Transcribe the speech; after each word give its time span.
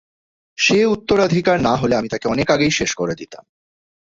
সে 0.57 0.79
উত্তরাধিকার 0.85 1.57
না 1.61 1.73
হলে, 1.75 1.93
আমি 1.95 2.09
তাকে 2.09 2.25
অনেক 2.27 2.47
আগেই 2.49 2.73
শেষ 2.79 2.91
করে 2.95 3.13
দিতাম! 3.15 3.43